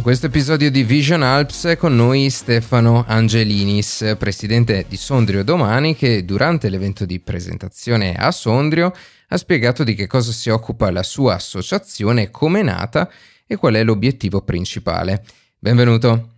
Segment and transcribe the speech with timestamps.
[0.00, 5.94] In questo episodio di Vision Alps è con noi Stefano Angelinis, presidente di Sondrio Domani,
[5.94, 8.94] che durante l'evento di presentazione a Sondrio
[9.28, 13.10] ha spiegato di che cosa si occupa la sua associazione, come è nata
[13.46, 15.22] e qual è l'obiettivo principale.
[15.58, 16.30] Benvenuto.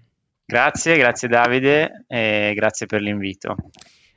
[0.45, 3.55] Grazie, grazie Davide e grazie per l'invito.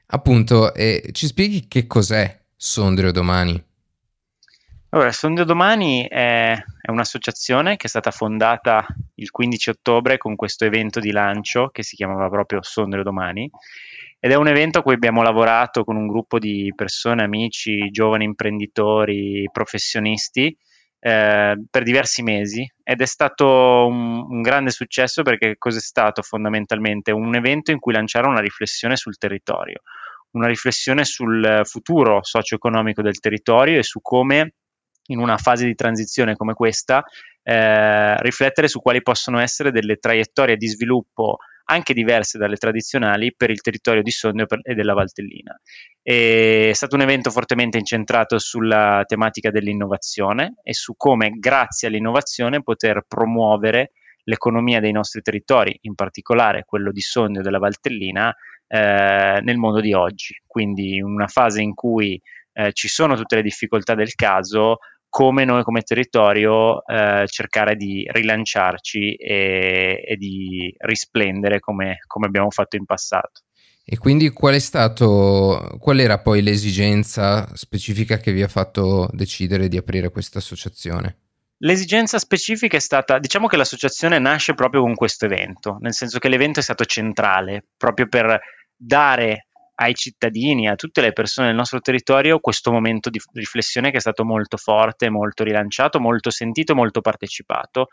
[0.08, 3.64] Appunto, eh, ci spieghi che cos'è Sondrio Domani?
[4.96, 10.64] Allora, Sondrio Domani è, è, un'associazione che è stata fondata il 15 ottobre con questo
[10.64, 13.50] evento di lancio che si chiamava proprio Sondrio Domani
[14.22, 18.24] ed è un evento a cui abbiamo lavorato con un gruppo di persone, amici, giovani
[18.24, 20.58] imprenditori, professionisti
[20.98, 27.12] eh, per diversi mesi ed è stato un, un grande successo perché cos'è stato fondamentalmente?
[27.12, 29.82] Un evento in cui lanciare una riflessione sul territorio,
[30.32, 34.54] una riflessione sul futuro socio-economico del territorio e su come
[35.08, 37.04] in una fase di transizione come questa,
[37.44, 43.50] eh, riflettere su quali possono essere delle traiettorie di sviluppo anche diverse dalle tradizionali per
[43.50, 45.60] il territorio di Sondrio e della Valtellina.
[46.02, 53.04] è stato un evento fortemente incentrato sulla tematica dell'innovazione e su come grazie all'innovazione poter
[53.08, 53.92] promuovere
[54.26, 58.34] l'economia dei nostri territori, in particolare quello di Sondrio e della Valtellina,
[58.68, 60.40] eh, nel mondo di oggi.
[60.46, 62.20] Quindi in una fase in cui
[62.54, 64.78] eh, ci sono tutte le difficoltà del caso,
[65.16, 72.50] come noi come territorio eh, cercare di rilanciarci e, e di risplendere come, come, abbiamo
[72.50, 73.44] fatto in passato.
[73.86, 79.70] E quindi qual è stato, qual era poi l'esigenza specifica che vi ha fatto decidere
[79.70, 81.20] di aprire questa associazione?
[81.60, 86.28] L'esigenza specifica è stata, diciamo che l'associazione nasce proprio con questo evento, nel senso che
[86.28, 88.38] l'evento è stato centrale, proprio per
[88.76, 93.98] dare ai cittadini, a tutte le persone del nostro territorio questo momento di riflessione che
[93.98, 97.90] è stato molto forte, molto rilanciato, molto sentito, molto partecipato.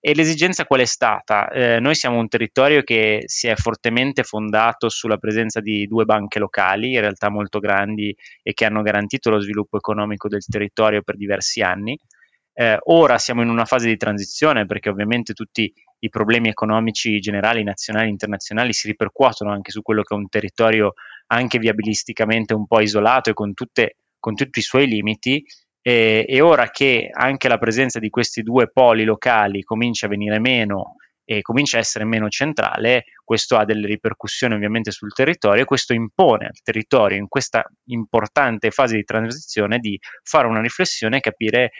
[0.00, 1.48] E l'esigenza qual è stata?
[1.48, 6.38] Eh, noi siamo un territorio che si è fortemente fondato sulla presenza di due banche
[6.38, 11.16] locali, in realtà molto grandi e che hanno garantito lo sviluppo economico del territorio per
[11.16, 11.98] diversi anni.
[12.58, 17.62] Eh, ora siamo in una fase di transizione perché ovviamente tutti i problemi economici generali,
[17.62, 20.94] nazionali internazionali si ripercuotono anche su quello che è un territorio
[21.26, 25.44] anche viabilisticamente un po' isolato e con, tutte, con tutti i suoi limiti.
[25.82, 30.40] E, e ora che anche la presenza di questi due poli locali comincia a venire
[30.40, 30.94] meno
[31.26, 35.92] e comincia a essere meno centrale, questo ha delle ripercussioni ovviamente sul territorio e questo
[35.92, 41.70] impone al territorio in questa importante fase di transizione di fare una riflessione e capire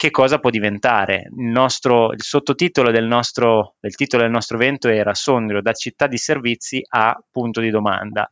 [0.00, 1.28] che cosa può diventare.
[1.36, 6.06] Il, nostro, il sottotitolo del, nostro, del titolo del nostro evento era Sondrio da città
[6.06, 8.26] di servizi a punto di domanda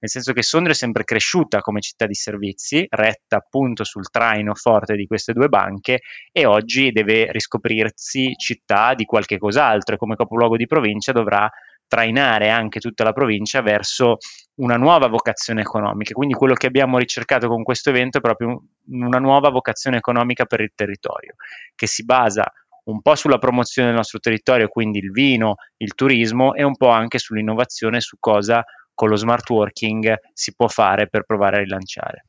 [0.00, 4.54] nel senso che Sondrio è sempre cresciuta come città di servizi, retta appunto sul traino
[4.54, 6.00] forte di queste due banche
[6.32, 11.50] e oggi deve riscoprirsi città di qualche cos'altro e come capoluogo di provincia dovrà
[11.90, 14.18] trainare anche tutta la provincia verso
[14.60, 16.14] una nuova vocazione economica.
[16.14, 20.60] Quindi quello che abbiamo ricercato con questo evento è proprio una nuova vocazione economica per
[20.60, 21.34] il territorio,
[21.74, 22.44] che si basa
[22.84, 26.90] un po' sulla promozione del nostro territorio, quindi il vino, il turismo e un po'
[26.90, 28.62] anche sull'innovazione su cosa
[28.94, 32.26] con lo smart working si può fare per provare a rilanciare.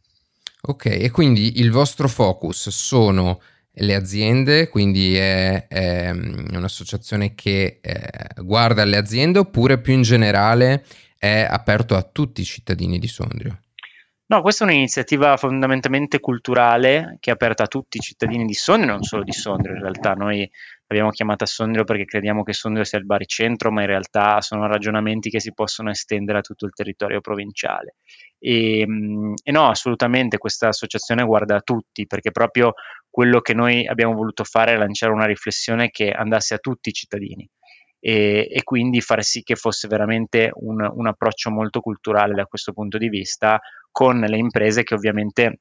[0.63, 3.41] Ok, e quindi il vostro focus sono
[3.73, 10.83] le aziende, quindi è, è un'associazione che eh, guarda le aziende oppure più in generale
[11.17, 13.59] è aperto a tutti i cittadini di Sondrio?
[14.31, 18.93] No, questa è un'iniziativa fondamentalmente culturale che è aperta a tutti i cittadini di Sondrio,
[18.93, 20.49] non solo di Sondrio, in realtà noi
[20.87, 25.29] l'abbiamo chiamata Sondrio perché crediamo che Sondrio sia il baricentro, ma in realtà sono ragionamenti
[25.29, 27.95] che si possono estendere a tutto il territorio provinciale.
[28.39, 32.71] E, mm, e no, assolutamente questa associazione guarda a tutti, perché proprio
[33.09, 36.93] quello che noi abbiamo voluto fare è lanciare una riflessione che andasse a tutti i
[36.93, 37.45] cittadini.
[38.03, 42.73] E, e, quindi far sì che fosse veramente un, un, approccio molto culturale da questo
[42.73, 43.59] punto di vista,
[43.91, 45.59] con le imprese che ovviamente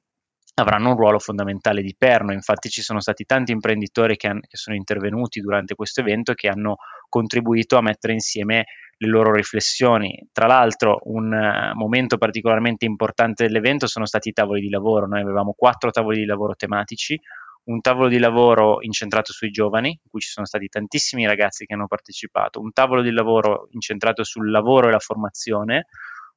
[0.54, 2.32] avranno un ruolo fondamentale di perno.
[2.32, 6.48] Infatti ci sono stati tanti imprenditori che, han, che sono intervenuti durante questo evento che
[6.48, 6.76] hanno
[7.08, 8.64] contribuito a mettere insieme
[8.96, 10.28] le loro riflessioni.
[10.32, 15.06] Tra l'altro un uh, momento particolarmente importante dell'evento sono stati i tavoli di lavoro.
[15.06, 17.18] Noi avevamo quattro tavoli di lavoro tematici,
[17.70, 21.74] un tavolo di lavoro incentrato sui giovani, in cui ci sono stati tantissimi ragazzi che
[21.74, 25.86] hanno partecipato, un tavolo di lavoro incentrato sul lavoro e la formazione,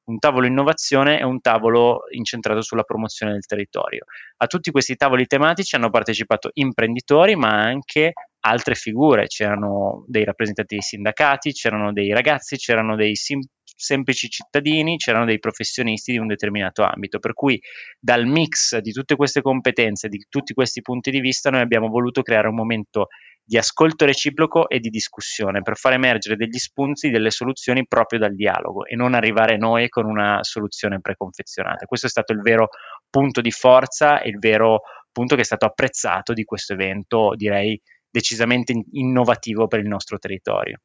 [0.04, 4.04] un tavolo innovazione e un tavolo incentrato sulla promozione del territorio.
[4.36, 10.74] A tutti questi tavoli tematici hanno partecipato imprenditori, ma anche altre figure, c'erano dei rappresentanti
[10.74, 16.26] dei sindacati, c'erano dei ragazzi, c'erano dei sim- semplici cittadini, c'erano dei professionisti di un
[16.26, 17.60] determinato ambito, per cui
[17.98, 22.22] dal mix di tutte queste competenze, di tutti questi punti di vista, noi abbiamo voluto
[22.22, 23.08] creare un momento
[23.46, 28.34] di ascolto reciproco e di discussione per far emergere degli spunti, delle soluzioni proprio dal
[28.34, 31.84] dialogo e non arrivare noi con una soluzione preconfezionata.
[31.84, 32.68] Questo è stato il vero
[33.10, 34.80] punto di forza e il vero
[35.12, 37.78] punto che è stato apprezzato di questo evento, direi
[38.10, 40.78] decisamente innovativo per il nostro territorio.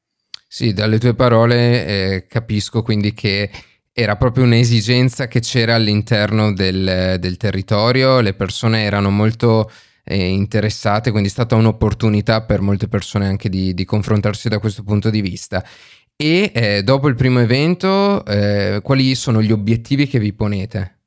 [0.51, 3.51] Sì, dalle tue parole eh, capisco quindi che
[3.93, 9.71] era proprio un'esigenza che c'era all'interno del, del territorio, le persone erano molto
[10.03, 14.81] eh, interessate, quindi è stata un'opportunità per molte persone anche di, di confrontarsi da questo
[14.81, 15.63] punto di vista.
[16.15, 20.97] E eh, dopo il primo evento, eh, quali sono gli obiettivi che vi ponete?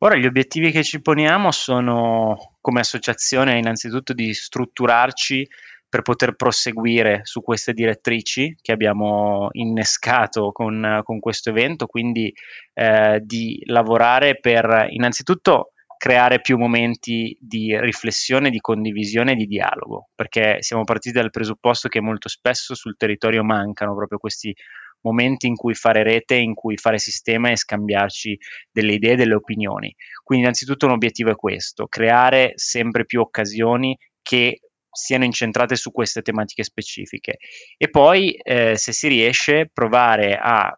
[0.00, 5.48] Ora, gli obiettivi che ci poniamo sono, come associazione, innanzitutto di strutturarci
[5.88, 12.32] per poter proseguire su queste direttrici che abbiamo innescato con, con questo evento, quindi
[12.74, 20.10] eh, di lavorare per innanzitutto creare più momenti di riflessione, di condivisione e di dialogo,
[20.14, 24.54] perché siamo partiti dal presupposto che molto spesso sul territorio mancano proprio questi
[25.00, 28.38] momenti in cui fare rete, in cui fare sistema e scambiarci
[28.70, 29.94] delle idee, delle opinioni.
[30.22, 36.22] Quindi innanzitutto un obiettivo è questo, creare sempre più occasioni che siano incentrate su queste
[36.22, 37.38] tematiche specifiche
[37.76, 40.74] e poi eh, se si riesce provare a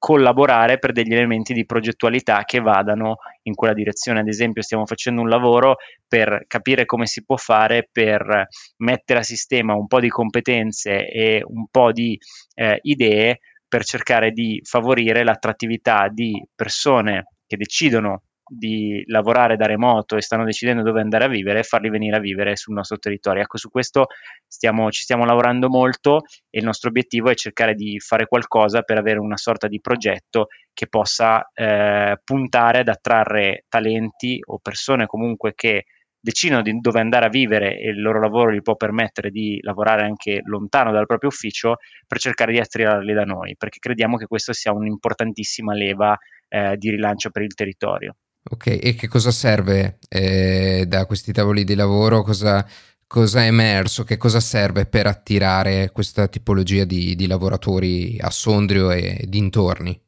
[0.00, 4.20] collaborare per degli elementi di progettualità che vadano in quella direzione.
[4.20, 5.76] Ad esempio, stiamo facendo un lavoro
[6.08, 8.46] per capire come si può fare per
[8.78, 12.18] mettere a sistema un po' di competenze e un po' di
[12.54, 20.16] eh, idee per cercare di favorire l'attrattività di persone che decidono di lavorare da remoto
[20.16, 23.42] e stanno decidendo dove andare a vivere farli venire a vivere sul nostro territorio.
[23.42, 24.06] Ecco, su questo
[24.46, 28.98] stiamo, ci stiamo lavorando molto e il nostro obiettivo è cercare di fare qualcosa per
[28.98, 35.52] avere una sorta di progetto che possa eh, puntare ad attrarre talenti o persone comunque
[35.54, 35.84] che
[36.20, 40.02] decidono di dove andare a vivere e il loro lavoro gli può permettere di lavorare
[40.02, 41.76] anche lontano dal proprio ufficio
[42.06, 46.16] per cercare di attirarli da noi, perché crediamo che questo sia un'importantissima leva
[46.48, 48.16] eh, di rilancio per il territorio.
[48.42, 52.22] Ok, e che cosa serve eh, da questi tavoli di lavoro?
[52.22, 52.66] Cosa,
[53.06, 54.02] cosa, è emerso?
[54.02, 60.00] Che cosa serve per attirare questa tipologia di, di lavoratori a Sondrio e dintorni?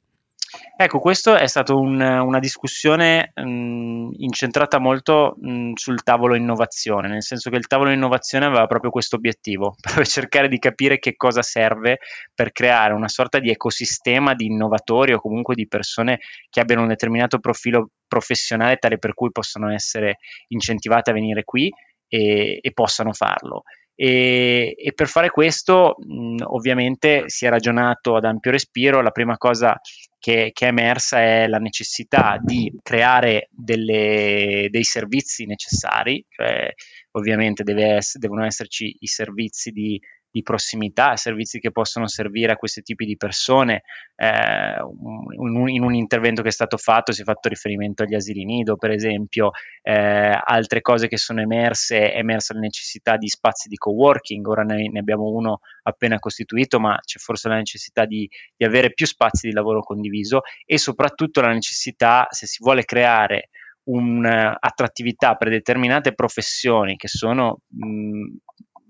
[0.83, 7.23] Ecco, questa è stata un, una discussione mh, incentrata molto mh, sul tavolo innovazione, nel
[7.23, 11.41] senso che il tavolo innovazione aveva proprio questo obiettivo, proprio cercare di capire che cosa
[11.41, 11.99] serve
[12.35, 16.19] per creare una sorta di ecosistema di innovatori o comunque di persone
[16.51, 20.17] che abbiano un determinato profilo professionale tale per cui possono essere
[20.49, 21.71] incentivate a venire qui
[22.09, 23.63] e, e possano farlo.
[24.05, 29.37] E, e, per fare questo mh, ovviamente si è ragionato ad ampio respiro, la prima
[29.37, 29.79] cosa
[30.19, 36.73] che, che è emersa è la necessità di creare delle, dei servizi necessari, cioè
[37.13, 40.01] ovviamente deve ess- devono esserci i servizi di
[40.33, 43.83] di prossimità, servizi che possono servire a questi tipi di persone.
[44.17, 48.45] Eh, un, in un intervento che è stato fatto si è fatto riferimento agli asili
[48.45, 49.51] nido, per esempio,
[49.83, 54.63] eh, altre cose che sono emerse, è emersa la necessità di spazi di coworking, ora
[54.63, 59.07] ne, ne abbiamo uno appena costituito, ma c'è forse la necessità di, di avere più
[59.07, 63.51] spazi di lavoro condiviso e soprattutto la necessità, se si vuole creare
[63.85, 68.37] un'attrattività per determinate professioni che sono mh,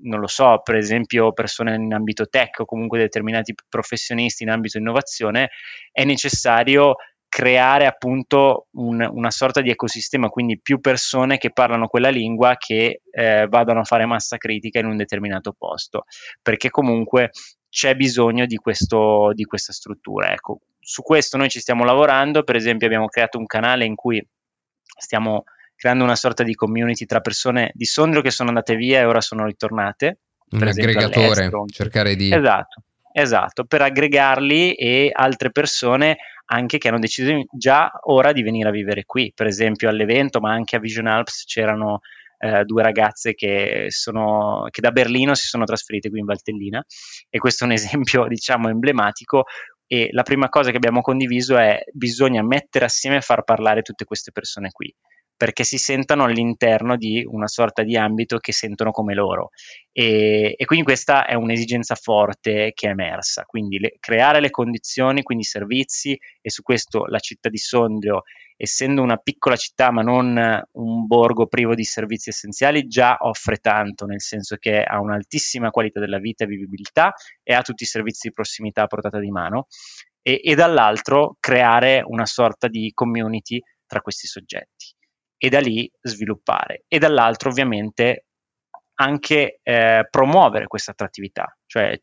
[0.02, 4.78] non lo so, per esempio persone in ambito tech o comunque determinati professionisti in ambito
[4.78, 5.50] innovazione,
[5.90, 6.96] è necessario
[7.28, 13.00] creare appunto un, una sorta di ecosistema, quindi più persone che parlano quella lingua che
[13.10, 16.04] eh, vadano a fare massa critica in un determinato posto,
[16.42, 17.30] perché comunque
[17.70, 20.30] c'è bisogno di, questo, di questa struttura.
[20.30, 24.22] Ecco, su questo noi ci stiamo lavorando, per esempio abbiamo creato un canale in cui
[24.98, 25.44] stiamo
[25.82, 29.20] creando una sorta di community tra persone di Sondrio che sono andate via e ora
[29.20, 30.20] sono ritornate.
[30.50, 32.32] Un aggregatore, cercare di...
[32.32, 38.68] Esatto, esatto, per aggregarli e altre persone anche che hanno deciso già ora di venire
[38.68, 39.32] a vivere qui.
[39.34, 41.98] Per esempio all'evento, ma anche a Vision Alps c'erano
[42.38, 46.80] eh, due ragazze che, sono, che da Berlino si sono trasferite qui in Valtellina
[47.28, 49.46] e questo è un esempio diciamo emblematico
[49.84, 54.04] e la prima cosa che abbiamo condiviso è bisogna mettere assieme e far parlare tutte
[54.04, 54.94] queste persone qui
[55.42, 59.48] perché si sentano all'interno di una sorta di ambito che sentono come loro.
[59.90, 65.24] E, e quindi questa è un'esigenza forte che è emersa, quindi le, creare le condizioni,
[65.24, 68.22] quindi i servizi, e su questo la città di Sondrio,
[68.56, 74.06] essendo una piccola città ma non un borgo privo di servizi essenziali, già offre tanto,
[74.06, 78.28] nel senso che ha un'altissima qualità della vita e vivibilità e ha tutti i servizi
[78.28, 79.66] di prossimità a portata di mano.
[80.22, 84.94] E, e dall'altro creare una sorta di community tra questi soggetti
[85.44, 86.84] e da lì sviluppare.
[86.86, 88.26] E dall'altro ovviamente
[88.94, 92.00] anche eh, promuovere questa attrattività, cioè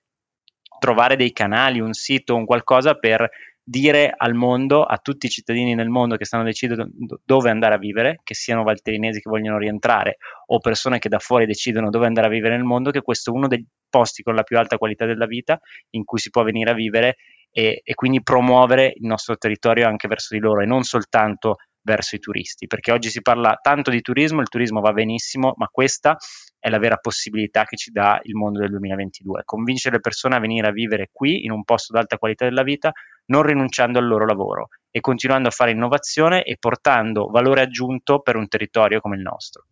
[0.77, 3.29] trovare dei canali, un sito, un qualcosa per
[3.63, 6.89] dire al mondo, a tutti i cittadini nel mondo che stanno decidendo
[7.24, 10.17] dove andare a vivere, che siano valterinesi che vogliono rientrare
[10.48, 13.34] o persone che da fuori decidono dove andare a vivere nel mondo, che questo è
[13.34, 15.58] uno dei posti con la più alta qualità della vita
[15.91, 17.15] in cui si può venire a vivere
[17.51, 22.15] e, e quindi promuovere il nostro territorio anche verso di loro e non soltanto verso
[22.15, 26.17] i turisti, perché oggi si parla tanto di turismo, il turismo va benissimo, ma questa
[26.59, 30.39] è la vera possibilità che ci dà il mondo del 2022, convincere le persone a
[30.39, 32.91] venire a vivere qui in un posto d'alta qualità della vita,
[33.27, 38.36] non rinunciando al loro lavoro e continuando a fare innovazione e portando valore aggiunto per
[38.36, 39.65] un territorio come il nostro.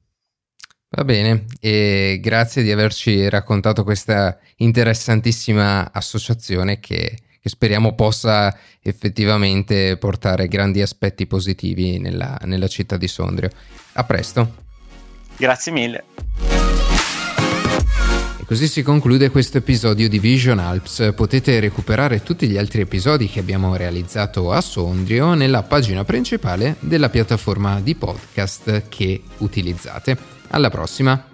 [0.89, 9.97] Va bene, e grazie di averci raccontato questa interessantissima associazione che che speriamo possa effettivamente
[9.97, 13.49] portare grandi aspetti positivi nella, nella città di Sondrio.
[13.93, 14.65] A presto.
[15.37, 16.03] Grazie mille.
[18.39, 21.13] E così si conclude questo episodio di Vision Alps.
[21.15, 27.09] Potete recuperare tutti gli altri episodi che abbiamo realizzato a Sondrio nella pagina principale della
[27.09, 30.17] piattaforma di podcast che utilizzate.
[30.49, 31.26] Alla prossima!